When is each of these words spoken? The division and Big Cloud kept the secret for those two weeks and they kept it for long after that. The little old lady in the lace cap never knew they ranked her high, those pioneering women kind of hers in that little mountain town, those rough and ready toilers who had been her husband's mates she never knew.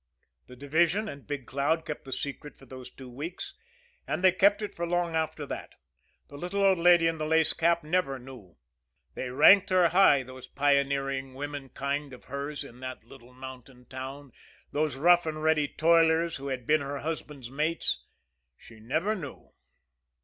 The 0.47 0.55
division 0.55 1.07
and 1.07 1.27
Big 1.27 1.45
Cloud 1.45 1.85
kept 1.85 2.05
the 2.05 2.11
secret 2.11 2.57
for 2.57 2.65
those 2.65 2.89
two 2.89 3.07
weeks 3.07 3.53
and 4.07 4.23
they 4.23 4.31
kept 4.31 4.63
it 4.63 4.73
for 4.73 4.87
long 4.87 5.15
after 5.15 5.45
that. 5.45 5.75
The 6.29 6.37
little 6.39 6.63
old 6.63 6.79
lady 6.79 7.05
in 7.05 7.19
the 7.19 7.25
lace 7.27 7.53
cap 7.53 7.83
never 7.83 8.17
knew 8.17 8.55
they 9.13 9.29
ranked 9.29 9.69
her 9.69 9.89
high, 9.89 10.23
those 10.23 10.47
pioneering 10.47 11.35
women 11.35 11.69
kind 11.69 12.13
of 12.13 12.23
hers 12.23 12.63
in 12.63 12.79
that 12.79 13.03
little 13.03 13.35
mountain 13.35 13.85
town, 13.85 14.31
those 14.71 14.95
rough 14.95 15.27
and 15.27 15.43
ready 15.43 15.67
toilers 15.67 16.37
who 16.37 16.47
had 16.47 16.65
been 16.65 16.81
her 16.81 17.01
husband's 17.01 17.51
mates 17.51 18.03
she 18.57 18.79
never 18.79 19.13
knew. 19.13 19.51